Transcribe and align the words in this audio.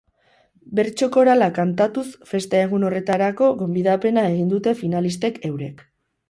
Bertso 0.77 1.09
korala 1.15 1.49
kantatuz 1.57 2.05
festa 2.31 2.61
egun 2.69 2.87
horretarako 2.87 3.51
gonbidapena 3.61 4.25
egin 4.31 4.49
dute 4.55 4.75
finalistek 4.81 5.39
eurek. 5.53 5.87